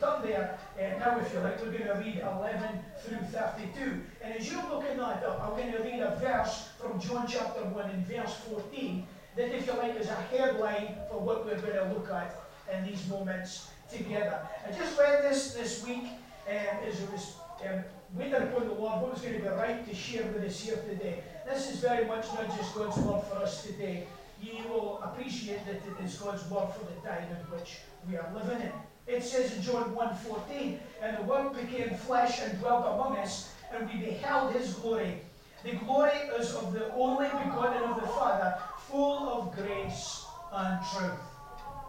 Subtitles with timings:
[0.00, 1.60] turn there uh, now if you like.
[1.60, 4.00] We're going to read 11 through 32.
[4.22, 7.64] And as you're looking at that, I'm going to read a verse from John chapter
[7.64, 9.06] 1 and verse 14
[9.36, 12.34] that, if you like, is a headline for what we're going to look at
[12.72, 14.40] in these moments together.
[14.66, 16.04] I just read this this week
[16.48, 17.34] um, as it was
[17.64, 17.84] um,
[18.14, 20.76] waiting upon the Lord what was going to be right to share with us here
[20.88, 21.22] today.
[21.46, 24.06] This is very much not just God's word for us today.
[24.42, 27.78] You will appreciate that it is God's word for the time in which
[28.08, 28.72] we are living in.
[29.06, 33.88] It says in John 1.14, And the Word became flesh and dwelt among us, and
[33.88, 35.20] we beheld his glory.
[35.62, 41.20] The glory is of the only begotten of the Father, full of grace and truth.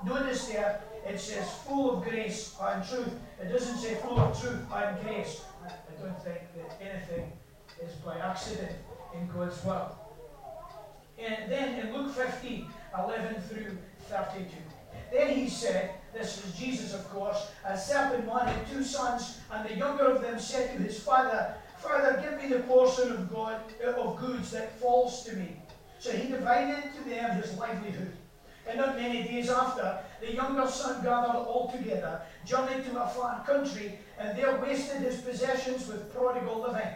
[0.05, 3.13] Notice there, it says full of grace and truth.
[3.41, 5.41] It doesn't say full of truth and grace.
[5.65, 7.31] I don't think that anything
[7.83, 8.73] is by accident
[9.15, 9.89] in God's Word.
[11.17, 14.45] And then in Luke 15, 11 through 32.
[15.11, 17.75] Then he said, this is Jesus, of course, a
[18.25, 22.41] man had two sons, and the younger of them said to his father, Father, give
[22.41, 25.57] me the portion of God uh, of goods that falls to me.
[25.99, 28.13] So he divided to them his livelihood.
[28.67, 33.43] And not many days after, the younger son gathered all together, journeyed to a far
[33.45, 36.89] country, and there wasted his possessions with prodigal living.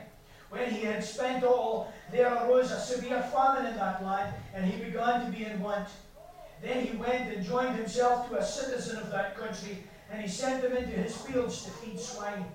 [0.49, 4.83] When he had spent all, there arose a severe famine in that land, and he
[4.83, 5.88] began to be in want.
[6.62, 10.64] Then he went and joined himself to a citizen of that country, and he sent
[10.64, 12.45] him into his fields to feed swine.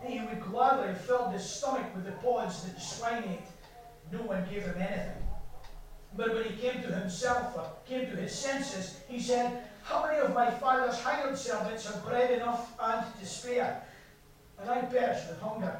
[0.00, 3.46] And he would gladly have filled his stomach with the pods that the swine ate.
[4.10, 5.28] No one gave him anything.
[6.16, 10.18] But when he came to himself, or came to his senses, he said, How many
[10.18, 13.84] of my father's hired servants have bread enough and to spare?
[14.58, 15.78] And I perish with hunger.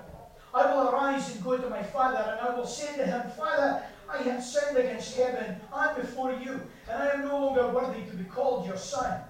[0.54, 3.82] I will arise and go to my father, and I will say to him, Father,
[4.08, 8.16] I have sinned against heaven and before you, and I am no longer worthy to
[8.16, 9.22] be called your son.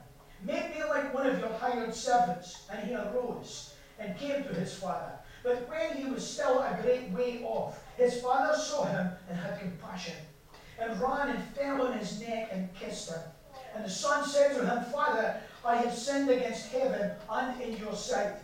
[0.44, 2.64] Make me like one of your hired servants.
[2.70, 5.12] And he arose and came to his father.
[5.42, 9.58] But when he was still a great way off, his father saw him and had
[9.58, 10.14] compassion,
[10.78, 13.20] and ran and fell on his neck and kissed him.
[13.74, 17.94] And the son said to him, Father, I have sinned against heaven and in your
[17.94, 18.38] sight,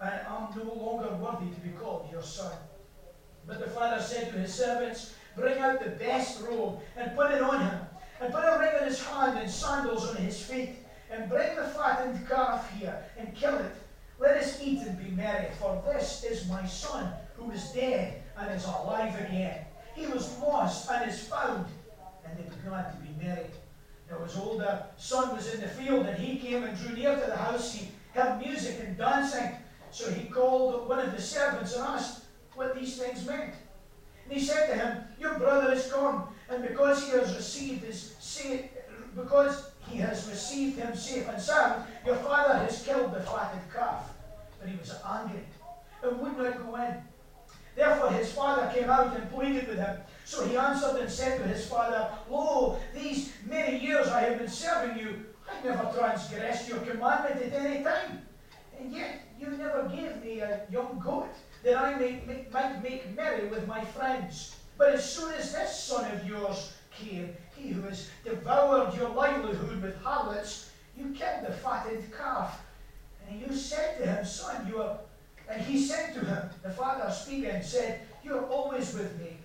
[0.00, 2.52] and am no longer worthy to be called your son.
[3.46, 7.40] But the father said to his servants, Bring out the best robe and put it
[7.40, 7.80] on him,
[8.20, 10.76] and put a ring on his hand and sandals on his feet,
[11.10, 13.72] and bring the fattened calf here and kill it.
[14.18, 18.54] Let us eat and be merry, for this is my son, who is dead and
[18.54, 19.64] is alive again.
[19.94, 21.64] He was lost and is found.
[22.26, 23.46] And they began to be merry.
[24.10, 27.26] Now his older son was in the field, and he came and drew near to
[27.26, 27.72] the house.
[27.72, 29.56] He heard music and dancing.
[29.90, 32.24] So he called one of the servants and asked
[32.54, 33.54] what these things meant.
[34.30, 38.14] And he said to him, Your brother is gone, and because he has received his
[38.20, 38.62] safe,
[39.16, 44.14] because he has received him safe and sound, your father has killed the fatted calf.
[44.60, 45.42] But he was angry
[46.04, 47.02] and would not go in.
[47.74, 49.96] Therefore his father came out and pleaded with him.
[50.24, 54.48] So he answered and said to his father, Lo, these many years I have been
[54.48, 55.24] serving you.
[55.50, 58.22] I never transgressed your commandment at any time.
[58.78, 63.16] And yet you never gave me a young goat that I may, may, might make
[63.16, 64.56] merry with my friends.
[64.78, 69.82] But as soon as this son of yours came, he who has devoured your livelihood
[69.82, 72.60] with harlots, you killed the fatted calf.
[73.28, 74.98] And you said to him, Son, you are.
[75.48, 79.36] And he said to him, the father speaking, said, You are always with me,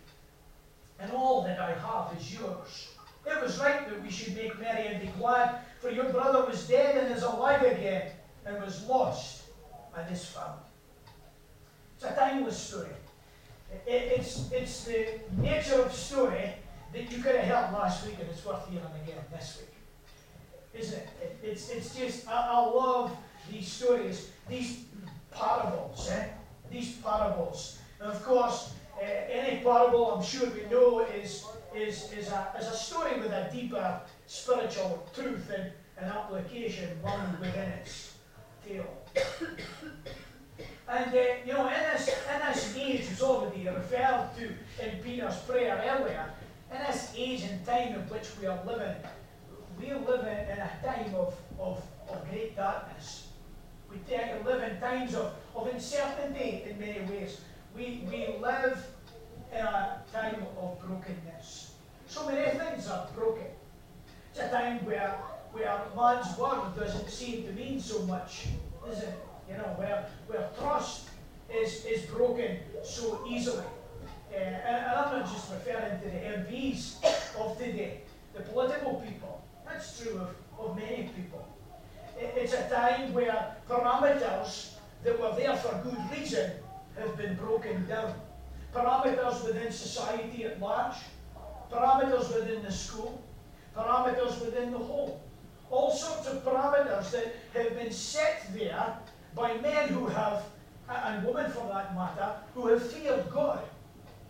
[1.00, 2.90] and all that I have is yours.
[3.26, 6.68] It was right that we should make merry and be glad, for your brother was
[6.68, 8.12] dead and is alive again,
[8.46, 9.44] and was lost
[9.98, 10.60] and is found.
[11.96, 12.90] It's a timeless story.
[13.88, 15.08] It's, it's the
[15.38, 16.54] nature of story
[16.94, 20.82] that you could have heard last week, and it's worth hearing again this week.
[20.82, 21.40] Isn't it?
[21.44, 23.16] It's, it's just, I, I love
[23.50, 24.86] these stories, these
[25.32, 26.28] parables, eh?
[26.72, 27.80] These parables.
[28.00, 31.46] And of course, uh, any parable, I'm sure we know, is,
[31.76, 37.40] is, is, a, is a story with a deeper spiritual truth and, and application wound
[37.40, 38.14] within its
[38.68, 38.86] tale.
[40.88, 44.46] And uh, you know, in this, in this age, as already referred to
[44.86, 46.30] in Peter's prayer earlier,
[46.72, 48.96] in this age and time in which we are living,
[49.80, 53.30] we live in, in a time of, of, of great darkness.
[53.90, 53.98] We
[54.46, 57.42] live in times of, of uncertainty in many ways.
[57.76, 58.86] We, we live
[59.52, 61.72] in a time of brokenness.
[62.08, 63.48] So many things are broken.
[64.32, 65.18] It's a time where,
[65.52, 68.48] where man's word doesn't seem to mean so much,
[68.90, 69.25] is it?
[69.50, 71.10] You know, where, where trust
[71.54, 73.66] is, is broken so easily.
[74.34, 76.96] Uh, and, I'm not just referring to the MPs
[77.40, 78.02] of today,
[78.34, 79.44] the political people.
[79.66, 81.48] That's true of, of many people.
[82.20, 84.72] It, it's a time where parameters
[85.04, 86.52] that were there for good reason
[86.98, 88.14] have been broken down.
[88.74, 90.96] Parameters within society at large,
[91.72, 93.22] parameters within the school,
[93.76, 95.12] parameters within the home.
[95.72, 98.98] All sorts of parameters that have been set there
[99.36, 100.44] by men who have,
[100.90, 103.60] and women for that matter, who have feared God.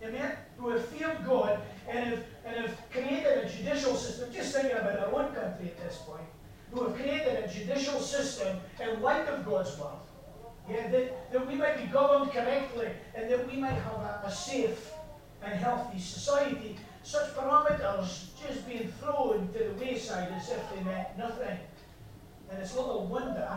[0.04, 0.36] Amen?
[0.58, 5.00] Who have feared God and have, and have created a judicial system, just thinking about
[5.00, 6.28] our own country at this point,
[6.72, 9.90] who have created a judicial system in light of God's word.
[10.70, 14.32] Yeah, that, that we might be governed correctly and that we might have a, a
[14.32, 14.92] safe
[15.44, 16.78] and healthy society.
[17.04, 21.60] Such parameters just being thrown to the wayside as if they meant nothing.
[22.50, 23.48] And it's little wonder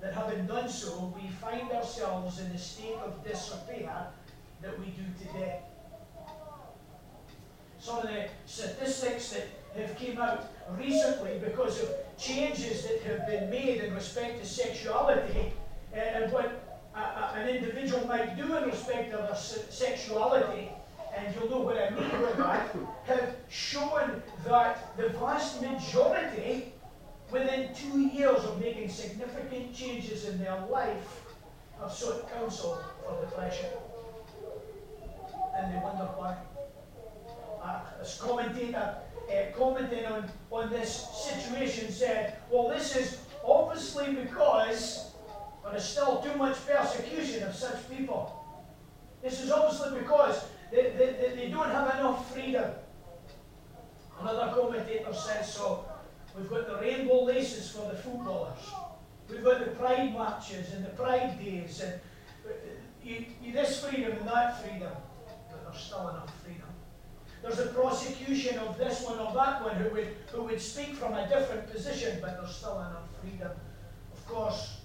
[0.00, 4.08] that having done so, we find ourselves in the state of disrepair
[4.62, 5.60] that we do today.
[7.78, 9.46] Some of the statistics that
[9.80, 15.52] have came out recently because of changes that have been made in respect to sexuality
[15.94, 16.62] uh, and what
[16.94, 20.70] a, a, an individual might do in respect of their sexuality,
[21.16, 22.76] and you'll know what I mean by that,
[23.06, 26.72] have shown that the vast majority,
[27.30, 31.22] within two years of making significant changes in their life,
[31.80, 33.70] have sought counsel for depression.
[35.56, 36.36] And they wonder why.
[37.62, 38.96] Uh, as commentator
[39.30, 45.10] uh, commenting on, on this situation said, well, this is obviously because
[45.70, 48.44] there's still too much persecution of such people.
[49.22, 52.70] This is obviously because they, they, they don't have enough freedom.
[54.20, 55.84] Another commentator says so.
[56.36, 58.58] We've got the rainbow laces for the footballers.
[59.30, 61.94] We've got the pride marches and the pride days and
[62.46, 62.52] uh,
[63.02, 64.92] you, you this freedom and that freedom.
[65.50, 66.68] But there's still enough freedom.
[67.42, 71.14] There's a prosecution of this one or that one who would, who would speak from
[71.14, 73.52] a different position, but there's still enough freedom.
[74.12, 74.80] Of course,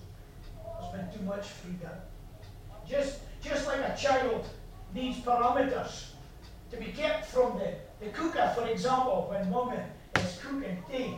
[0.80, 1.92] there's been too much freedom.
[2.88, 4.48] Just, just like a child
[4.94, 6.12] needs parameters
[6.72, 9.74] to be kept from the, the cooker, for example, when mum
[10.16, 11.18] is cooking tea.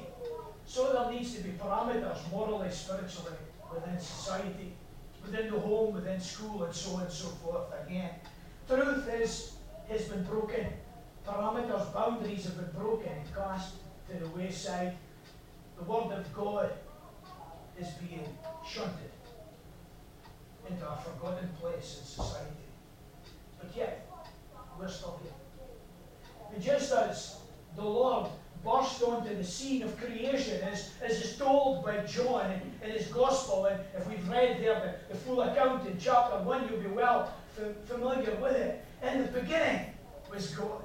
[0.73, 3.37] So there needs to be parameters, morally, spiritually,
[3.71, 4.73] within society,
[5.23, 8.09] within the home, within school, and so on and so forth again.
[8.67, 9.53] Truth is,
[9.87, 10.65] has been broken.
[11.27, 13.75] Parameters, boundaries have been broken and cast
[14.09, 14.97] to the wayside.
[15.77, 16.71] The Word of God
[17.79, 18.25] is being
[18.67, 19.11] shunted
[20.67, 22.65] into a forgotten place in society.
[23.61, 24.09] But yet,
[24.79, 25.33] we're still here.
[26.51, 27.35] And just as
[27.75, 28.31] the Lord
[28.63, 33.07] burst onto the scene of creation, as, as is told by John in, in his
[33.07, 36.87] Gospel, and if we've read there the, the full account in chapter 1, you'll be
[36.87, 37.33] well
[37.85, 38.85] familiar with it.
[39.03, 39.87] In the beginning
[40.31, 40.83] was God.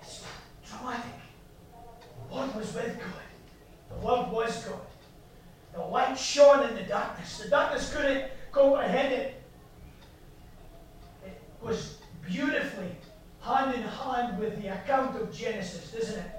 [0.00, 0.24] It's
[0.66, 1.12] dramatic.
[2.28, 3.98] The Word was with God.
[4.00, 4.80] The Word was God.
[5.74, 7.38] The light shone in the darkness.
[7.38, 9.42] The darkness couldn't comprehend it.
[11.24, 12.90] It was beautifully
[13.40, 16.30] hand in hand with the account of Genesis, isn't it?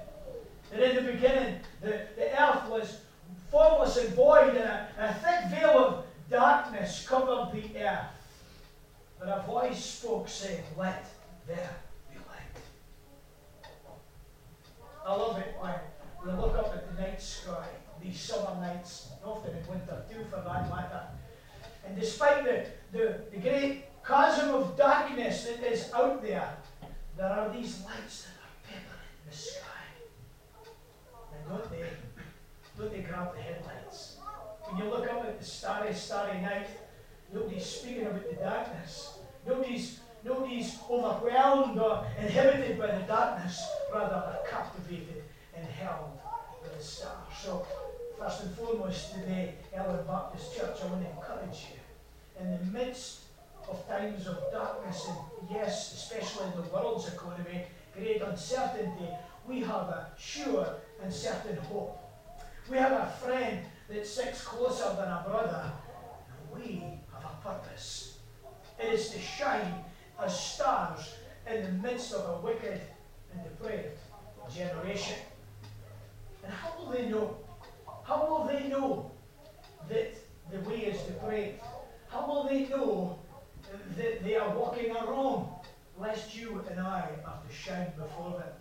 [0.70, 3.00] That in the beginning, the, the earth was
[3.50, 8.06] formless and void, and a, a thick veil of darkness covered the earth.
[9.18, 11.04] But a voice spoke, saying, Let
[11.46, 11.76] there
[12.10, 12.62] be light.
[15.06, 15.74] I love it when
[16.24, 17.66] we look up at the night sky,
[18.02, 21.02] these summer nights, often in winter too for that matter.
[21.86, 26.56] And despite the, the, the great chasm of darkness that is out there,
[27.16, 29.66] there are these lights that are pepper in the sky.
[31.34, 31.84] And don't they,
[32.78, 34.16] don't they grab the headlights?
[34.64, 36.68] When you look up at the starry, starry night,
[37.32, 39.18] nobody's speaking about the darkness.
[39.46, 43.62] Nobody's, nobody's overwhelmed or inhibited by the darkness.
[43.92, 45.24] Rather, they're captivated
[45.56, 46.18] and held
[46.62, 47.28] by the stars.
[47.42, 47.66] So
[48.22, 52.40] First and foremost, today, Ellon Baptist Church, I want to encourage you.
[52.40, 53.21] In the midst
[53.68, 57.64] of times of darkness, and yes, especially in the world's economy,
[57.96, 59.08] great uncertainty,
[59.46, 61.98] we have a sure and certain hope.
[62.70, 65.72] We have a friend that sits closer than a brother,
[66.30, 68.18] and we have a purpose.
[68.78, 69.84] It is to shine
[70.20, 71.14] as stars
[71.50, 72.80] in the midst of a wicked
[73.32, 73.98] and depraved
[74.54, 75.16] generation.
[76.44, 77.36] And how will they know?
[78.04, 79.10] How will they know
[79.88, 80.14] that
[80.50, 81.60] the way is depraved?
[82.08, 83.18] How will they know
[83.96, 85.60] that they are walking wrong?
[85.98, 88.52] Lest you and I have to shine before them.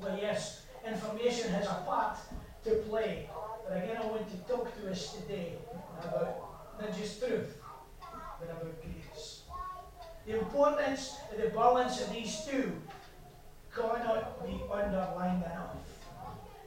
[0.00, 2.18] Well, yes, information has a part
[2.64, 3.28] to play.
[3.68, 5.58] But again, I want to talk to us today
[6.02, 7.60] about not just truth,
[8.00, 9.42] but about grace.
[10.26, 12.72] The importance and the balance of these two
[13.74, 15.99] cannot be underlined enough.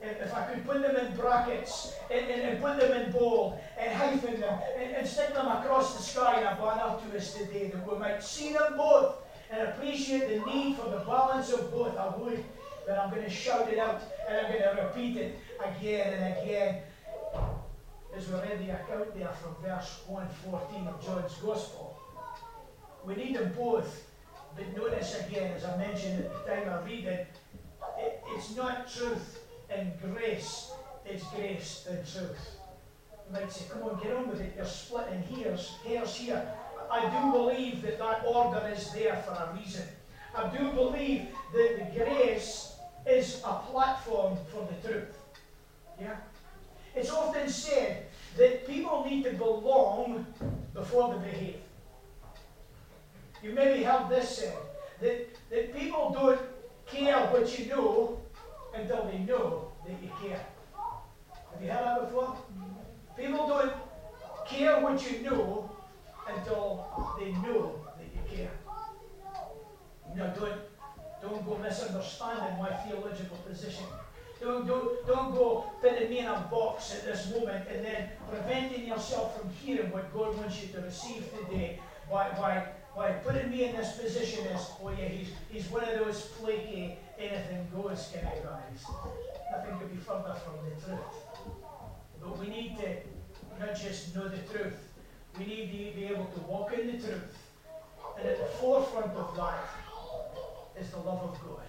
[0.03, 3.93] If I could put them in brackets and, and, and put them in bold and
[3.93, 7.67] hyphen them and, and stick them across the sky in a banner to us today,
[7.67, 9.15] that we might see them both
[9.49, 12.43] and appreciate the need for the balance of both, I would.
[12.85, 16.37] But I'm going to shout it out and I'm going to repeat it again and
[16.37, 16.81] again.
[18.15, 21.97] As we read the account there from verse 114 of John's Gospel.
[23.05, 24.05] We need them both.
[24.55, 27.27] But notice again, as I mentioned at the time I read it,
[27.97, 29.42] it it's not truth
[29.75, 30.71] and grace,
[31.09, 32.57] is grace and truth.
[33.27, 34.53] You might say, come on, get on with it.
[34.55, 36.47] You're splitting hairs, hairs here.
[36.91, 39.85] I do believe that that order is there for a reason.
[40.35, 42.73] I do believe that the grace
[43.07, 45.17] is a platform for the truth.
[45.99, 46.15] Yeah?
[46.95, 48.05] It's often said
[48.37, 50.25] that people need to belong
[50.73, 51.55] before they behave.
[53.41, 54.55] You maybe heard this said
[55.01, 56.41] that, that people don't
[56.85, 58.22] care what you know
[58.73, 60.45] until they know that you care.
[61.53, 62.37] Have you heard that before?
[63.17, 63.73] People don't
[64.47, 65.69] care what you know
[66.27, 68.51] until they know that you care.
[70.15, 70.61] No, don't,
[71.21, 73.85] don't go misunderstanding my theological position.
[74.41, 78.85] Don't, don't, don't go putting me in a box at this moment and then preventing
[78.87, 81.79] yourself from hearing what God wants you to receive today
[82.11, 85.97] by, by, by putting me in this position as, oh yeah, he's, he's one of
[85.97, 88.85] those flaky, anything goes kind guys.
[89.51, 90.99] Nothing could be further from the truth.
[92.21, 94.77] But we need to not just know the truth,
[95.37, 97.37] we need to be able to walk in the truth.
[98.17, 99.69] And at the forefront of that
[100.79, 101.63] is the love of God.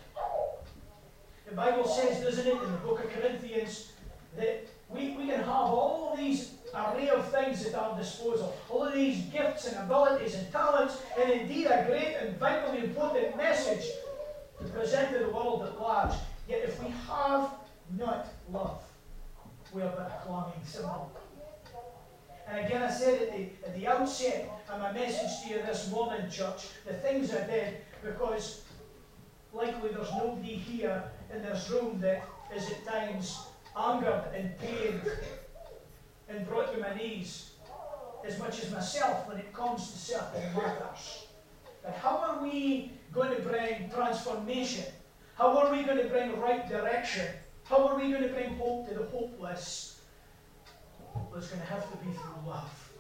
[1.49, 3.93] The Bible says, doesn't it, in the book of Corinthians,
[4.37, 8.95] that we, we can have all these array of things at our disposal, all of
[8.95, 13.85] these gifts and abilities and talents, and indeed a great and vitally important message
[14.59, 16.15] to present to the world at large.
[16.49, 17.51] Yet if we have
[17.97, 18.83] not love,
[19.73, 21.11] we are but a clanging cymbal.
[22.47, 25.91] And again, I said at the, at the outset of my message to you this
[25.91, 28.63] morning, church, the things I did, because
[29.53, 31.03] likely there's nobody here
[31.35, 33.39] in this room that is at times
[33.77, 35.01] angered and pained
[36.29, 37.51] and brought to my knees
[38.27, 41.27] as much as myself when it comes to certain matters.
[41.83, 44.85] But how are we going to bring transformation?
[45.37, 47.27] How are we going to bring right direction?
[47.65, 50.01] How are we going to bring hope to the hopeless?
[51.15, 52.91] Well, it's going to have to be through love.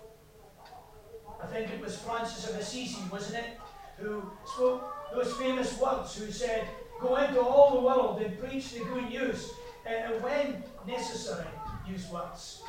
[1.42, 3.60] I think it was Francis of Assisi, wasn't it,
[3.98, 6.66] who spoke those famous words, who said,
[7.00, 9.50] Go into all the world and preach the good news,
[9.84, 11.46] and when necessary,
[11.86, 12.62] use words.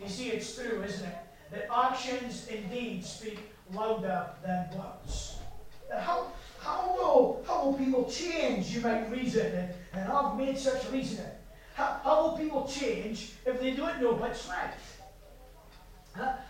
[0.00, 1.16] You see, it's true, isn't it?
[1.50, 3.40] That actions indeed speak
[3.72, 5.39] louder than words.
[5.98, 10.90] How, how, will, how will people change, you might reason, and, and I've made such
[10.90, 11.32] reasoning.
[11.74, 14.74] How, how will people change if they don't know what's right?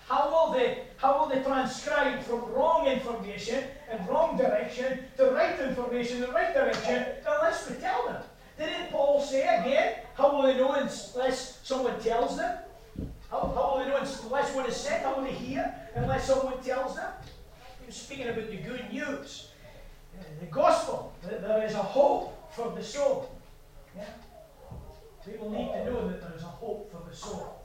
[0.08, 5.58] How will they how will they transcribe from wrong information and wrong direction to right
[5.60, 8.22] information and right direction unless we tell them?
[8.58, 12.58] Didn't Paul say again, how will they know unless someone tells them?
[13.30, 15.02] How, how will they know unless one is said?
[15.02, 17.12] How will they hear unless someone tells them?
[17.90, 19.48] Speaking about the good news.
[20.16, 23.36] Uh, the gospel, that there is a hope for the soul.
[23.96, 24.04] Yeah?
[25.24, 27.64] People need to know that there is a hope for the soul.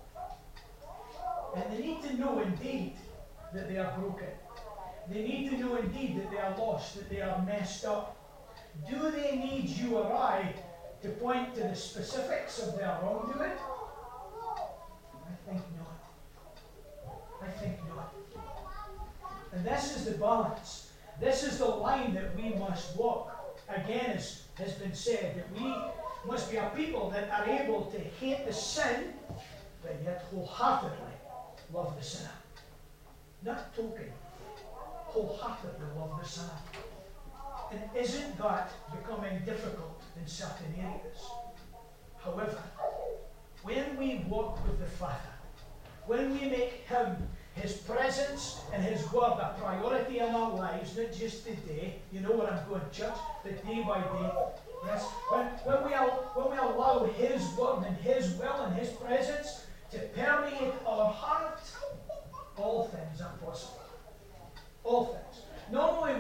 [1.56, 2.96] And they need to know indeed
[3.54, 4.28] that they are broken.
[5.10, 8.18] They need to know indeed that they are lost, that they are messed up.
[8.90, 10.54] Do they need you or I
[11.04, 13.52] to point to the specifics of their wrongdoing?
[15.14, 16.04] I think not.
[17.42, 17.75] I think
[19.66, 20.92] this is the balance.
[21.20, 23.32] This is the line that we must walk.
[23.68, 25.74] Again, as has been said, that we
[26.28, 29.14] must be a people that are able to hate the sin,
[29.82, 31.16] but yet wholeheartedly
[31.74, 32.30] love the sinner.
[33.44, 34.12] Not token,
[35.06, 36.60] wholeheartedly love the sinner.
[37.72, 41.26] And isn't that becoming difficult in certain areas?
[42.24, 42.62] However,
[43.64, 45.34] when we walk with the Father,
[46.06, 51.14] when we make Him His presence and His word a priority in our lives, not
[51.14, 54.32] just today, you know where I'm going, to church, but day by day.
[54.86, 59.62] Yes, when, when, we, when we allow His word and His will and His presence
[59.92, 61.60] to permeate our heart,
[62.58, 63.82] all things are possible.
[64.84, 65.45] All things.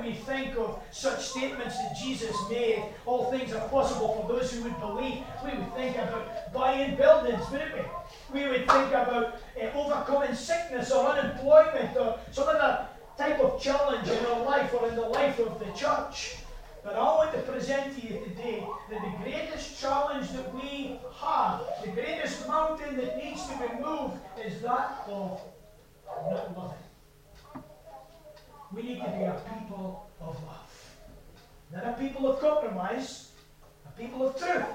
[0.06, 4.64] We think of such statements that Jesus made, all things are possible for those who
[4.64, 5.24] would believe.
[5.44, 8.40] We would think about buying buildings, wouldn't we?
[8.40, 14.08] We would think about uh, overcoming sickness or unemployment or some other type of challenge
[14.08, 16.36] in our life or in the life of the church.
[16.84, 21.62] But I want to present to you today that the greatest challenge that we have,
[21.84, 25.42] the greatest mountain that needs to be moved, is that of
[26.30, 26.85] not loving.
[28.76, 30.96] We need to be a people of love.
[31.74, 33.30] Not a people of compromise,
[33.86, 34.66] a people of truth,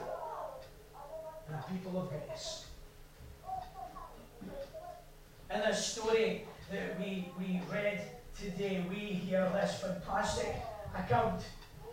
[1.46, 2.64] and a people of grace.
[5.50, 8.00] In this story that we, we read
[8.40, 10.56] today, we hear this fantastic
[10.96, 11.42] account,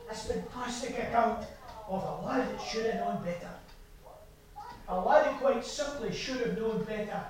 [0.08, 1.46] this fantastic account
[1.90, 3.52] of a lad that should have known better.
[4.88, 7.22] A lad that quite simply should have known better.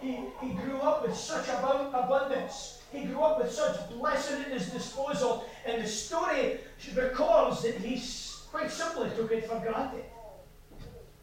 [0.00, 2.77] He, he grew up with such abundance.
[2.92, 5.44] He grew up with such blessing at his disposal.
[5.66, 6.60] And the story
[6.94, 8.02] records that he
[8.50, 10.04] quite simply took it for granted.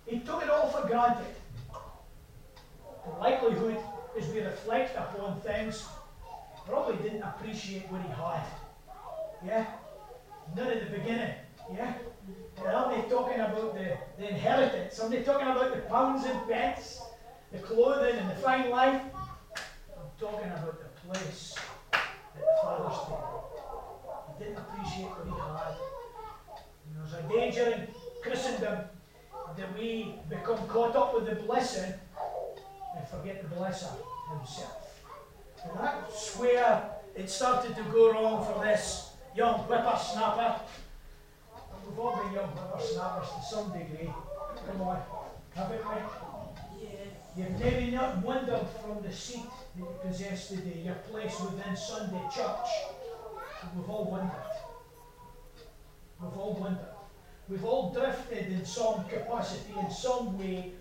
[0.06, 1.26] He took it all for granted.
[3.06, 3.78] The likelihood
[4.18, 5.86] is we reflect upon things,
[6.68, 8.46] probably didn't appreciate what he had.
[9.46, 9.66] Yeah?
[10.56, 11.34] Not at the beginning.
[11.74, 11.94] Yeah?
[12.58, 15.00] And aren't they talking about the, the inheritance?
[15.00, 17.02] Aren't they talking about the pounds and pence,
[17.52, 19.02] the clothing and the fine life?
[19.56, 21.56] I'm talking about place
[21.94, 23.44] at the Father's table.
[24.38, 25.76] He didn't appreciate what he had.
[26.86, 27.88] And there's a danger in
[28.24, 28.86] Christendom
[29.58, 31.94] that we become caught up with the blessing
[32.98, 33.92] and forget the blesser
[34.32, 35.02] himself.
[35.64, 40.60] And that's where it started to go wrong for this young whippersnapper.
[41.88, 44.12] We've all been young whippersnappers to some degree.
[44.68, 45.02] Come on,
[45.54, 46.82] haven't we?
[46.82, 46.90] Yes.
[47.38, 49.46] You've maybe not wandered from the seat
[49.76, 52.68] that you possess today, your place within Sunday church.
[53.76, 54.32] We've all wandered.
[56.22, 56.86] We've all wandered.
[57.50, 60.74] We've all drifted in some capacity, in some way,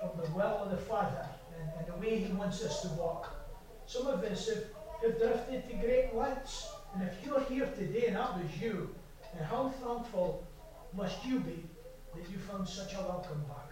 [0.00, 1.26] from the will of the Father
[1.58, 3.34] and, and the way He wants us to walk.
[3.86, 4.64] Some of us have,
[5.02, 6.70] have drifted to great lengths.
[6.94, 8.94] And if you're here today and that was you,
[9.34, 10.46] then how thankful
[10.94, 11.64] must you be
[12.14, 13.70] that you found such a welcome back?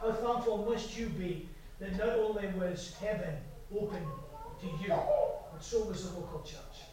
[0.00, 1.48] How thankful must you be
[1.82, 3.34] that not only was heaven
[3.74, 4.04] open
[4.60, 4.94] to you,
[5.52, 6.86] but so was the local church.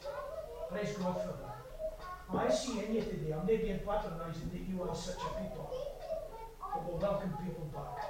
[0.71, 1.57] Praise God for that.
[2.35, 5.69] I see in you today, I'm not being patronizing that you are such a people,
[6.59, 8.03] but will welcome people back.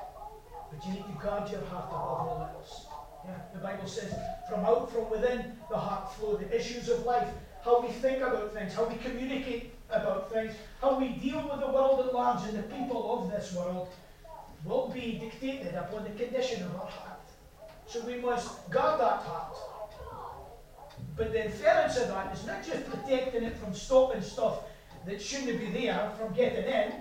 [0.71, 2.85] But you need to guard your heart above all else.
[3.25, 4.13] Yeah, the Bible says,
[4.47, 7.27] from out from within the heart flow the issues of life,
[7.61, 11.73] how we think about things, how we communicate about things, how we deal with the
[11.73, 13.89] world at large and the people of this world
[14.65, 17.19] will be dictated upon the condition of our heart.
[17.87, 19.55] So we must guard that heart.
[21.15, 24.59] But the inference of that is not just protecting it from stopping stuff
[25.05, 26.93] that shouldn't be there from getting in,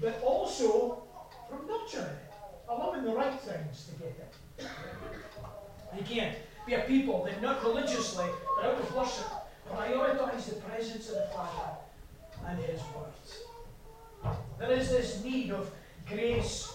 [0.00, 1.02] but also
[1.48, 2.30] from nurturing it
[2.70, 6.04] allowing the right things to get in.
[6.04, 6.36] Can't
[6.66, 9.26] be a people that not religiously, but out of worship,
[9.70, 11.72] prioritize the presence of the Father
[12.46, 13.42] and His words.
[14.58, 15.70] There is this need of
[16.08, 16.69] grace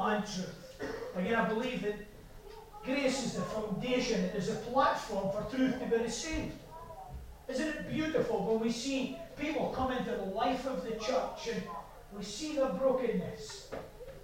[0.00, 0.54] and truth.
[1.16, 1.96] Again, I believe that
[2.84, 6.52] grace is the foundation, it is a platform for truth to be received.
[7.48, 11.62] Isn't it beautiful when we see people come into the life of the church and
[12.16, 13.70] we see their brokenness,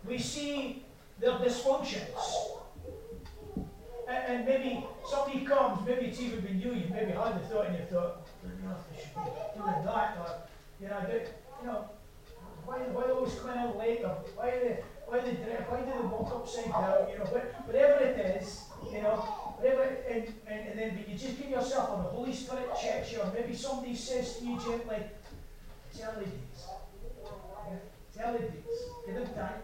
[0.07, 0.85] we see
[1.21, 2.09] their dysfunctions.
[4.07, 7.79] And, maybe somebody comes, maybe it's even been you, you maybe had the thought and
[7.79, 10.37] you thought, they should be doing that, or,
[10.81, 11.25] you know, they,
[11.61, 11.89] you know,
[12.67, 15.33] why, why always coming out late, or why are they, why they
[15.69, 17.25] why do they walk upside down, you know,
[17.67, 19.17] whatever it is, you know,
[19.59, 23.13] whatever, and, and, and then but you just give yourself, or the Holy Spirit checks
[23.13, 25.03] you, or maybe somebody says to you gently,
[25.91, 26.61] it's early days.
[27.69, 27.77] Yeah,
[28.09, 28.79] it's early days.
[29.07, 29.63] Give them time.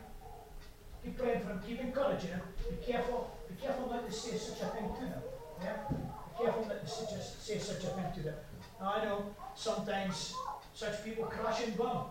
[1.03, 2.43] Keep praying for them, keep encouraging them.
[2.69, 5.23] Be careful, be careful not to say such a thing to them.
[5.63, 5.77] Yeah?
[5.89, 8.35] Be careful not to say such a thing to them.
[8.81, 9.25] Now, I know
[9.55, 10.35] sometimes
[10.75, 12.05] such people crash and burn.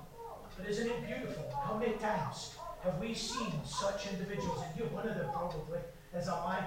[0.58, 1.46] But isn't it beautiful?
[1.64, 5.80] How many times have we seen such individuals, and you're one of them probably,
[6.14, 6.60] as am I,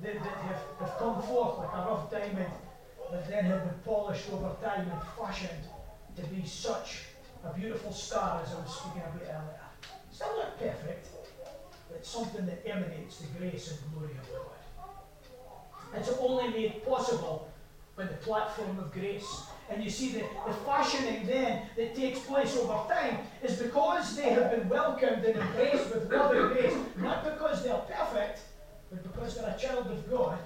[0.00, 2.52] that, that have, have come forth like a rough diamond,
[3.10, 5.64] but then have been polished over time and fashioned
[6.16, 7.02] to be such
[7.44, 9.60] a beautiful star as I was speaking about earlier.
[10.10, 11.08] Still not perfect,
[11.94, 14.52] it's something that emanates the grace and glory of God.
[15.94, 17.50] It's only made possible
[17.96, 19.46] by the platform of grace.
[19.70, 24.30] And you see, the, the fashioning then that takes place over time is because they
[24.30, 28.40] have been welcomed and embraced with love and grace, not because they're perfect,
[28.90, 30.38] but because they're a child of God.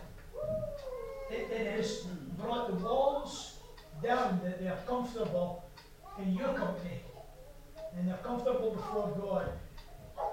[1.30, 2.06] It, it has
[2.38, 3.56] brought the walls
[4.02, 5.64] down that they are comfortable
[6.18, 7.00] in your company
[7.96, 9.48] and they're comfortable before God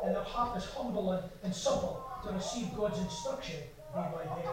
[0.04, 3.56] and their heart is humble and, and supple to receive God's instruction
[3.93, 4.48] day by day.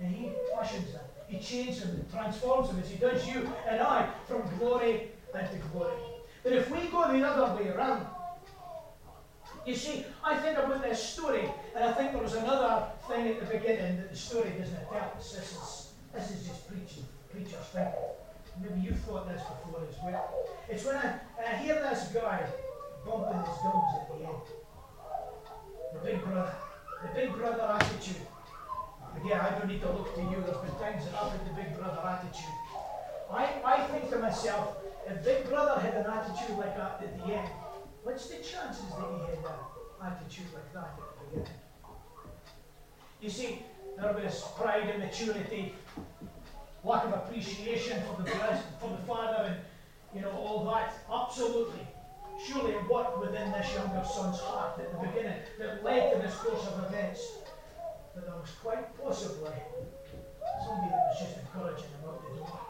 [0.00, 1.03] And He fashions them.
[1.34, 5.94] He changes and transforms them as He does you and I from glory into glory.
[6.44, 8.06] But if we go the other way around,
[9.66, 13.40] you see, I think about this story, and I think there was another thing at
[13.40, 15.32] the beginning that the story doesn't tell us.
[15.32, 17.88] This is, this is just preaching, preacher's thing.
[18.62, 20.34] Maybe you've thought this before as well.
[20.68, 22.46] It's when I, I hear this guy
[23.04, 24.44] bumping his gums at the end.
[25.94, 26.54] The big brother.
[27.02, 28.26] The big brother attitude.
[29.16, 30.42] Again, I don't need to look to you.
[30.44, 32.54] There's been times that I've had the big brother attitude.
[33.30, 34.76] I, I think to myself,
[35.08, 37.48] if Big Brother had an attitude like that at the end,
[38.02, 41.60] what's the chances that he had an attitude like that at the beginning?
[43.20, 43.62] You see,
[43.98, 45.74] there was pride and maturity,
[46.84, 48.30] lack of appreciation for the
[48.80, 49.56] for the father, and
[50.14, 50.94] you know all that.
[51.12, 51.86] Absolutely,
[52.46, 56.34] surely it worked within this younger son's heart at the beginning that led to this
[56.36, 57.43] course of events.
[58.14, 59.50] But there was quite possibly
[60.64, 62.60] somebody that was just encouraging him out the door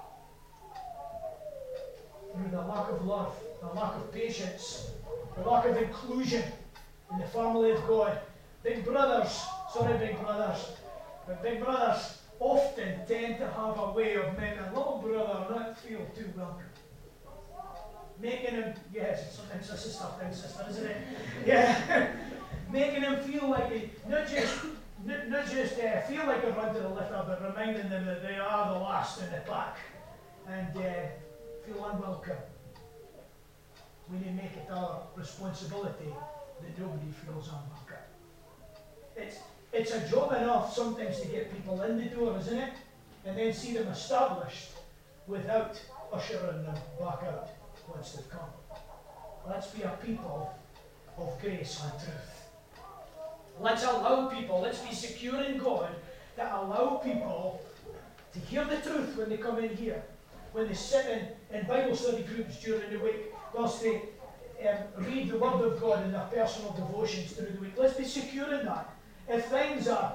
[2.33, 4.91] through the lack of love, the lack of patience,
[5.37, 6.43] the lack of inclusion
[7.13, 8.19] in the family of God.
[8.63, 10.69] Big brothers, sorry, big brothers,
[11.27, 15.79] but big brothers often tend to have a way of making a little brother not
[15.79, 16.65] feel too welcome.
[18.21, 20.97] Making him, yes, it's a sister thing, sister, isn't it?
[21.47, 22.07] Yeah.
[22.73, 24.65] Making him feel like he, not just,
[25.07, 28.37] not, just uh, feel like a run to the litter, but reminding them that they
[28.39, 29.79] are the last in the pack.
[30.49, 30.91] And uh,
[31.67, 32.37] feel unwelcome.
[34.11, 36.13] We need to make it our responsibility
[36.61, 38.05] that nobody feels unwelcome.
[39.17, 39.39] It's,
[39.73, 42.75] it's a job enough sometimes to get people in the door, isn't it?
[43.25, 44.71] And then see them established
[45.27, 45.81] without
[46.13, 47.49] ushering them back out
[47.89, 48.51] once they've come.
[49.49, 50.55] Let's be a people
[51.17, 52.34] of grace and truth.
[53.61, 55.91] Let's allow people, let's be secure in God
[56.37, 57.63] that allow people
[58.33, 60.03] to hear the truth when they come in here
[60.55, 64.03] when they sit in, in Bible study groups during the week, whilst they
[64.67, 67.73] um, read the Word of God in their personal devotions through the week.
[67.77, 68.95] Let's be secure in that.
[69.29, 70.15] If things are,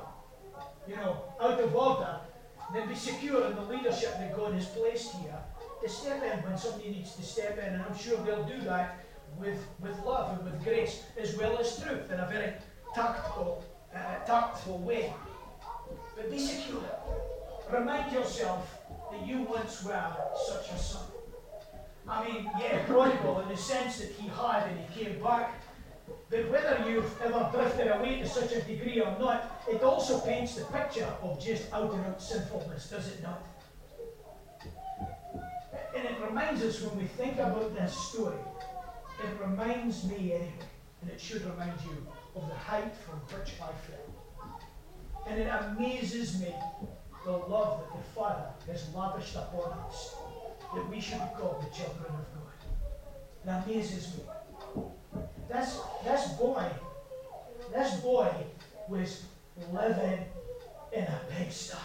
[0.87, 2.21] you know, out of order,
[2.73, 5.37] then be secure in the leadership that God has placed here
[5.83, 7.73] to step in when somebody needs to step in.
[7.73, 9.03] And I'm sure they'll do that
[9.37, 12.53] with, with love and with grace as well as truth in a very
[12.93, 13.63] tactful,
[13.95, 15.13] uh, tactful way.
[16.15, 16.81] But be secure.
[17.71, 18.79] Remind yourself
[19.11, 20.13] that you once were
[20.47, 21.03] such a son.
[22.07, 25.61] I mean, yeah, prodigal in the sense that he had and he came back.
[26.29, 30.55] But whether you've ever drifted away to such a degree or not, it also paints
[30.55, 33.45] the picture of just out and out sinfulness, does it not?
[35.95, 38.37] And it reminds us when we think about this story,
[39.23, 40.53] it reminds me anyway,
[41.01, 44.19] and it should remind you of the height from which I fell.
[45.27, 46.53] And it amazes me
[47.25, 50.15] the love that the Father has lavished upon us,
[50.73, 53.65] that we should be called the children of God.
[53.65, 54.83] It amazes me.
[55.47, 56.65] This, this boy,
[57.73, 58.31] this boy
[58.87, 59.23] was
[59.73, 60.25] living
[60.91, 61.77] in a pigsty.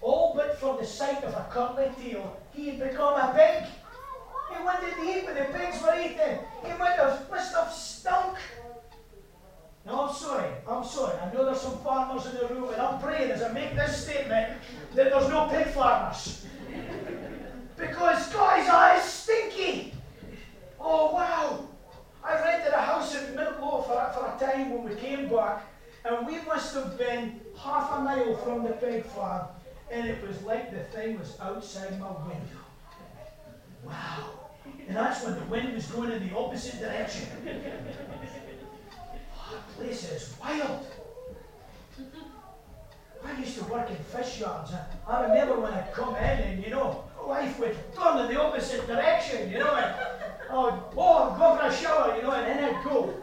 [0.00, 3.68] All but for the sight of a cutlet tail, he had become a pig.
[4.60, 6.38] He wanted to eat the pigs were eating.
[6.64, 8.36] He might have, must have stunk
[9.86, 10.50] no, I'm sorry.
[10.68, 11.18] I'm sorry.
[11.18, 14.04] I know there's some farmers in the room, and I'm praying as I make this
[14.04, 14.58] statement
[14.94, 16.44] that there's no pig farmers.
[17.78, 19.94] because Guy's eyes stinky.
[20.78, 21.66] Oh, wow.
[22.22, 25.64] I rented a house in Mintlaw for, for a time when we came back,
[26.04, 29.46] and we must have been half a mile from the pig farm,
[29.90, 32.60] and it was like the thing was outside my window.
[33.82, 34.39] Wow.
[34.88, 37.28] And that's when the wind was going in the opposite direction
[39.36, 40.86] ah, That place is wild.
[43.24, 44.72] I used to work in fish yards.
[45.06, 48.86] I remember when I'd come in and, you know, life would turn in the opposite
[48.86, 49.94] direction, you know, and
[50.50, 53.14] oh, oh, I'm going for a shower, you know, and then I'd go.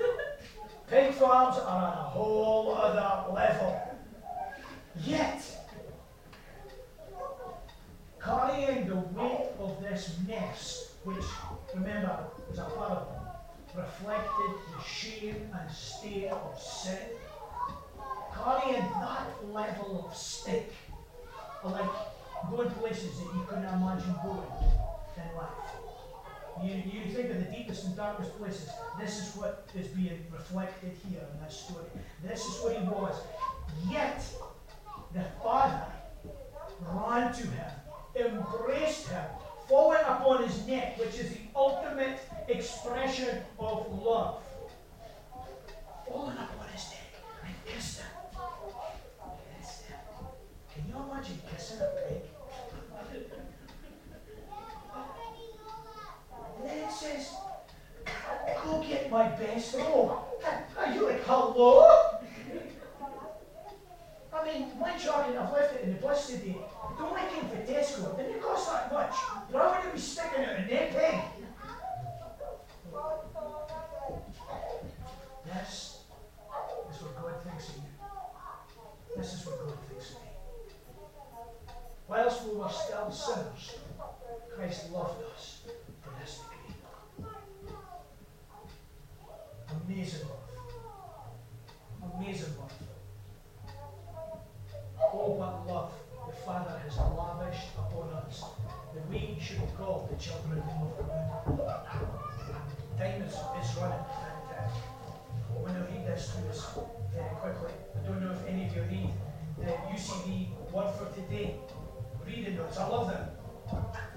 [0.90, 3.82] Pig farms are on a whole other level.
[5.04, 5.44] Yet,
[8.24, 11.26] carrying the weight of this mess, which,
[11.74, 13.28] remember, was a parable,
[13.76, 16.98] reflected the shame and state of sin.
[18.34, 20.68] Carrying that level of stink,
[21.64, 21.90] like
[22.50, 24.48] going places that you couldn't imagine going
[25.18, 25.50] in life.
[26.64, 28.70] You, you think of the deepest and darkest places.
[29.00, 31.86] This is what is being reflected here in this story.
[32.24, 33.16] This is what he was.
[33.90, 34.24] Yet,
[35.14, 35.86] the Father
[36.82, 37.72] ran to him,
[38.16, 39.26] embraced him,
[39.68, 44.42] falling upon his neck, which is the ultimate expression of love.
[46.08, 48.08] Falling upon his neck and kissed him.
[49.60, 49.98] kiss him.
[50.74, 52.22] Can you imagine kissing a pig?
[56.64, 57.36] then says,
[58.64, 60.18] go get my best robe.
[60.78, 62.17] Are you like, hello?
[64.48, 66.56] Mean, my jargon, I've left it in the bus today.
[66.98, 68.16] Don't like him for Tesco.
[68.16, 69.14] Didn't it cost that much?
[69.52, 71.22] But I'm going to be sticking out a neck peg.
[75.54, 76.00] This
[76.96, 77.82] is what God thinks of you.
[79.18, 80.30] This is what God thinks of me.
[82.08, 83.76] Whilst we were still sinners,
[84.56, 85.17] Christ loved
[110.78, 111.56] Word for Today
[112.24, 112.78] reading notes.
[112.78, 113.28] I love them.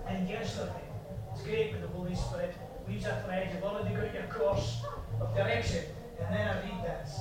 [0.06, 0.82] And yesterday,
[1.32, 2.54] it's great when the Holy Spirit
[2.86, 3.48] leaves a thread.
[3.54, 4.82] You've already got your course
[5.22, 5.86] of direction.
[6.20, 7.18] And then I read this.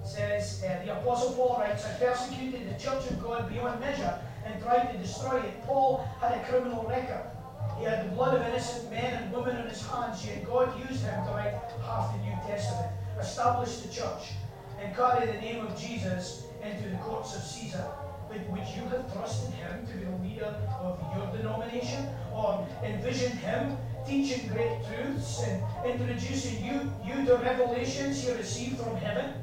[0.00, 4.16] It says, uh, the Apostle Paul writes, I persecuted the church of God beyond measure
[4.46, 5.60] and tried to destroy it.
[5.64, 7.32] Paul had a criminal record.
[7.80, 11.02] He had the blood of innocent men and women on his hands, yet God used
[11.02, 14.34] him to write half the New Testament, establish the church,
[14.80, 17.84] and carry the name of Jesus into the courts of Caesar.
[18.28, 22.08] But would you have trusted him to be the leader of your denomination?
[22.32, 28.96] Or envisioned him teaching great truths and introducing you, you to revelations he received from
[28.96, 29.34] heaven?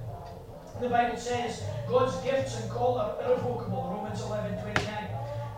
[0.79, 5.07] The Bible says God's gifts and call are irrevocable, Romans 11 29.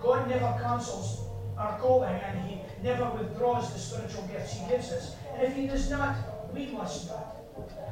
[0.01, 1.23] God never cancels
[1.57, 5.15] our calling and he never withdraws the spiritual gifts he gives us.
[5.33, 6.15] And if he does not,
[6.53, 7.35] we must not.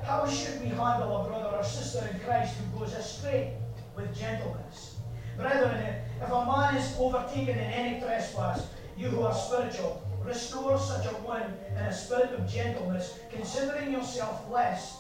[0.04, 3.58] How should we handle a brother or sister in Christ who goes astray
[3.96, 4.95] with gentleness?
[5.38, 8.68] Brethren, if a man is overtaken in any trespass,
[8.98, 14.50] you who are spiritual, restore such a one in a spirit of gentleness, considering yourself
[14.50, 14.98] less,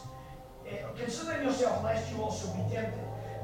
[0.69, 2.99] eh, considering yourself lest you also be tempted.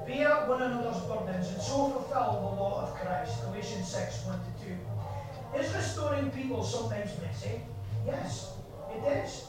[0.05, 3.41] Bear one another's burdens and so fulfill the law of Christ.
[3.45, 5.61] Galatians 6, 1 to 2.
[5.63, 7.61] Is restoring people sometimes messy?
[8.05, 8.53] Yes,
[8.93, 9.47] it is.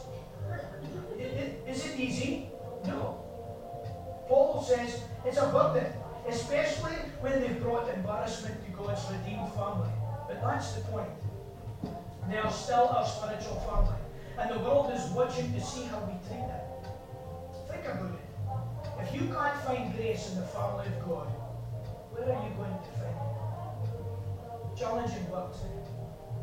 [1.17, 2.51] It, it, is it easy?
[2.85, 3.19] No.
[4.27, 5.91] Paul says it's a burden
[6.27, 9.91] especially when they've brought embarrassment to God's redeemed family.
[10.27, 11.09] But that's the point.
[12.29, 13.99] They are still our spiritual family.
[14.37, 16.61] And the world is watching to see how we treat them.
[17.69, 18.33] Think about it.
[19.01, 21.27] If you can't find grace in the family of God,
[22.11, 24.79] where are you going to find it?
[24.79, 25.57] Challenging words.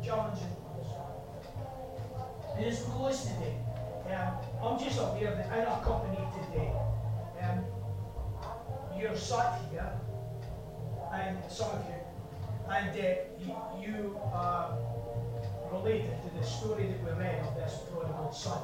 [0.03, 0.89] Challenging words.
[2.55, 3.57] And as we close today,
[4.13, 6.71] um, I'm just aware that in our company today,
[7.41, 7.65] um,
[9.01, 9.91] you're sat here,
[11.11, 11.95] and some of you,
[12.69, 14.77] and uh, you, are
[15.73, 18.61] related to the story that we read of this prodigal son.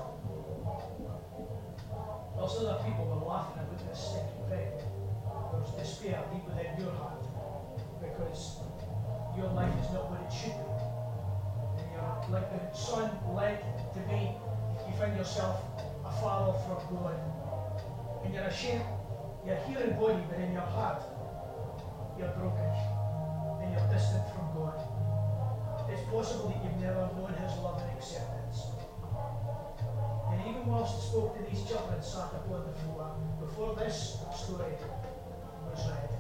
[2.36, 4.86] Whilst other people were laughing about this stinking pig,
[5.52, 7.26] there's despair deep within your heart
[8.00, 8.60] because
[9.36, 10.70] your life is not what it should be.
[11.82, 13.58] And you're like the son led
[13.94, 14.38] to be,
[14.86, 15.62] you find yourself
[16.06, 17.18] a father from God.
[18.24, 18.84] And you're ashamed
[19.48, 21.02] you're here in body, but in your heart,
[22.20, 22.68] you're broken
[23.64, 24.76] and you're distant from God.
[25.90, 28.76] It's possible that you've never known His love and acceptance.
[30.32, 34.76] And even whilst I spoke to these children sat upon the floor, before this story
[35.64, 36.12] was read,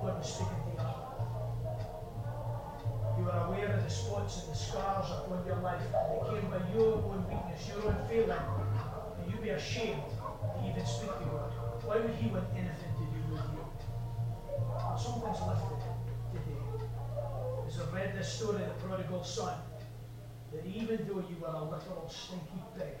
[0.00, 1.20] God was speaking to your heart.
[3.20, 6.64] You are aware of the spots and the scars upon your life that came by
[6.72, 8.40] your own weakness, your own failing,
[9.20, 11.47] and you'd be ashamed to even speak to God.
[11.88, 13.64] Why would he want anything to do with you?
[14.76, 15.80] Oh, something's lifted
[16.36, 16.60] today.
[17.64, 19.56] As I read this story of the prodigal son,
[20.52, 22.92] that even though you were a literal stinky pig,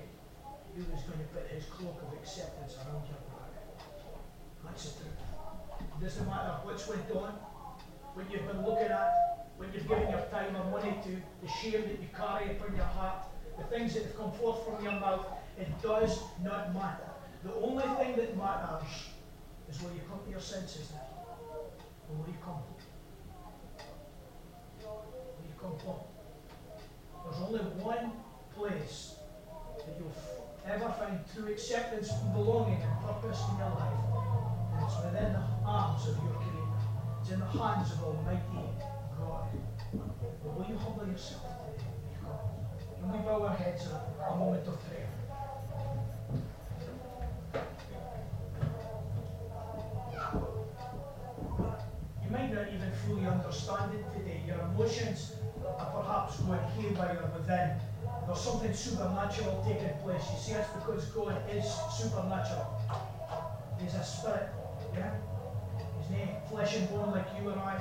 [0.72, 3.52] he was going to put his cloak of acceptance around your back.
[4.64, 5.20] That's the truth.
[5.84, 7.36] It doesn't matter what's went on,
[8.16, 11.12] what you've been looking at, what you've given your time and money to,
[11.44, 14.82] the shame that you carry upon your heart, the things that have come forth from
[14.82, 15.26] your mouth,
[15.60, 17.17] it does not matter.
[17.44, 19.06] The only thing that matters
[19.70, 21.08] is will you come to your senses now?
[22.08, 22.62] Where you come?
[24.82, 26.02] Will you come home?
[27.24, 28.12] There's only one
[28.56, 29.14] place
[29.78, 30.12] that you'll
[30.66, 34.02] ever find true acceptance, belonging, and purpose in your life.
[34.74, 36.78] And it's within the arms of your Creator.
[37.20, 38.66] It's in the hands of Almighty
[39.16, 39.46] God.
[39.92, 41.44] But will you humble yourself
[41.76, 41.86] today?
[42.98, 45.07] Can we bow our heads in a moment of prayer?
[53.28, 54.42] Fully understand it today.
[54.46, 55.32] Your emotions
[55.78, 57.70] are perhaps going your within.
[58.26, 60.22] There's something supernatural taking place.
[60.30, 62.80] You see, that's because God is supernatural.
[63.80, 64.48] He's a spirit,
[64.94, 65.10] yeah?
[66.00, 67.76] He's not flesh and bone like you and I.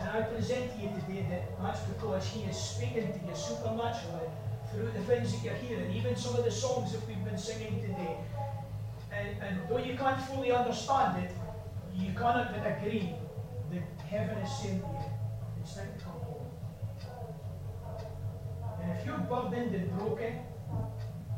[0.00, 4.28] And I present to you today that that's because He is speaking to you supernaturally
[4.72, 7.80] through the things that you're hearing, even some of the songs that we've been singing
[7.80, 8.16] today.
[9.10, 11.30] And, and though you can't fully understand it,
[11.94, 13.12] you cannot but agree
[14.08, 14.88] heaven is to you,
[15.60, 16.48] it's time to come home.
[18.80, 20.32] And if you're burdened and broken,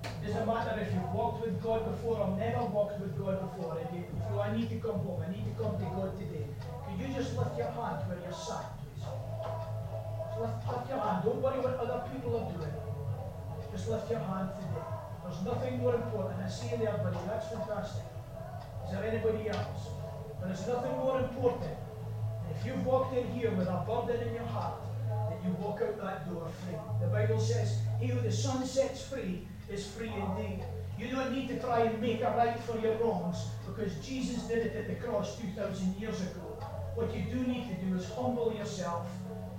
[0.06, 3.76] it doesn't matter if you've walked with God before or never walked with God before,
[3.76, 6.46] and you, feel I need to come home, I need to come to God today,
[6.87, 9.02] could you just lift your hand where you're sat, please?
[9.02, 11.24] Just lift, lift your hand.
[11.26, 12.76] Don't worry what other people are doing.
[13.74, 14.87] Just lift your hand today.
[15.26, 16.38] There's nothing more important.
[16.38, 17.18] I see you there, buddy.
[17.26, 18.06] That's fantastic.
[18.87, 19.90] Is there anybody else?
[20.38, 21.89] But there's nothing more important.
[22.51, 26.01] If you've walked in here with a burden in your heart, that you walk out
[26.01, 26.77] that door free.
[27.01, 30.65] The Bible says, He who the Son sets free is free indeed.
[30.99, 34.67] You don't need to try and make a right for your wrongs because Jesus did
[34.67, 36.59] it at the cross 2,000 years ago.
[36.95, 39.09] What you do need to do is humble yourself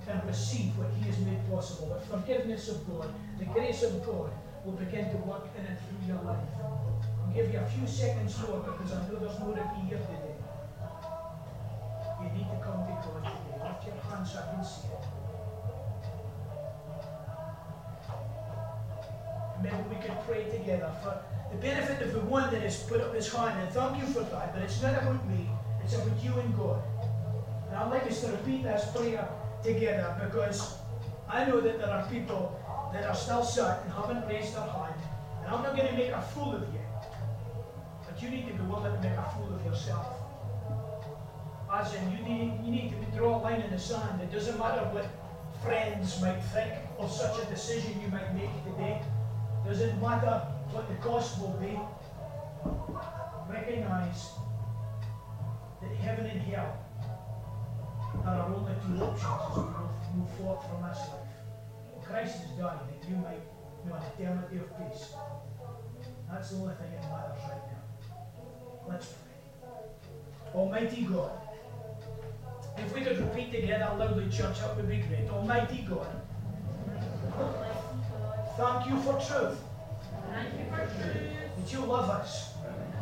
[0.08, 1.98] and receive what He has made possible.
[2.00, 4.30] The forgiveness of God, the grace of God
[4.66, 6.46] will begin to work in and through your life.
[6.62, 9.98] I'll give you a few seconds more because I know there's more of you here
[9.98, 10.31] today.
[14.24, 15.06] So I can see it.
[19.64, 23.16] Maybe we could pray together for the benefit of the one that has put up
[23.16, 23.60] his hand.
[23.60, 24.54] And thank you for that.
[24.54, 25.50] But it's not about me,
[25.84, 26.82] it's about you and God.
[27.68, 29.28] And I'd like us to repeat this prayer
[29.64, 30.78] together because
[31.28, 32.60] I know that there are people
[32.94, 34.94] that are still sat and haven't raised their hand.
[35.44, 36.80] And I'm not going to make a fool of you.
[38.06, 40.21] But you need to be willing to make a fool of yourself.
[41.74, 44.22] As in, you need, you need to draw a line in the sand.
[44.22, 45.08] It doesn't matter what
[45.64, 49.02] friends might think of such a decision you might make today.
[49.66, 51.80] Doesn't matter what the cost will be.
[53.50, 54.32] Recognize
[55.82, 56.78] that heaven and hell
[58.26, 62.04] are our only two options as we move forward from this life.
[62.04, 63.44] Christ has died that you might
[63.88, 65.14] know an eternity of peace.
[66.30, 68.90] That's the only thing that matters right now.
[68.90, 70.54] Let's pray.
[70.54, 71.32] Almighty God,
[73.16, 75.30] could repeat together loudly, church, that would be great.
[75.30, 76.08] Almighty God,
[78.58, 79.60] thank you for truth.
[80.32, 81.28] Thank you for truth.
[81.58, 82.54] That you love us.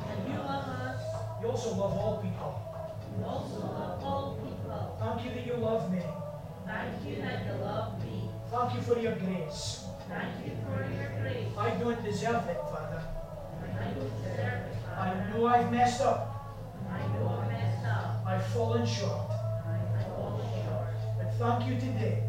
[0.09, 1.01] And you love us.
[1.41, 2.59] You also love all people.
[3.17, 4.97] You also love all people.
[4.99, 6.01] Thank you that you love me.
[6.65, 8.29] Thank you that you love me.
[8.49, 9.83] Thank you for your grace.
[10.07, 11.57] Thank you for your grace.
[11.57, 13.03] I don't deserve it, Father.
[13.61, 16.75] I don't deserve it, I know I've messed up.
[16.91, 18.25] I know I've messed up.
[18.25, 19.38] I've fallen short.
[21.39, 22.23] Thank you today.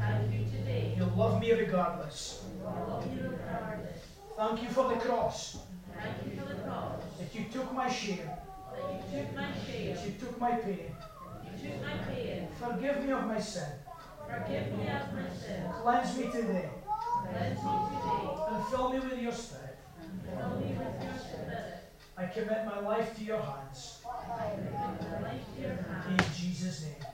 [0.00, 0.94] Thank you today.
[0.96, 2.42] You love me regardless.
[2.64, 4.00] Love you regardless.
[4.34, 5.58] Thank you for the cross.
[5.94, 7.02] Thank you for the cross.
[7.18, 8.30] That you took my shame.
[8.72, 9.94] That you took my shame.
[9.94, 10.96] That you took my pain.
[11.44, 12.48] You took my pain.
[12.58, 13.72] Forgive me of my sin.
[14.26, 15.62] Forgive me of my sin.
[15.82, 16.70] Cleanse me today.
[17.28, 18.28] Cleanse me today.
[18.48, 19.76] And fill me with your spirit.
[20.24, 21.76] Fill me with your spirit.
[22.16, 24.00] I commit my life to your hands.
[24.06, 26.34] I commit my life to your In.
[26.34, 27.09] Jesus' name.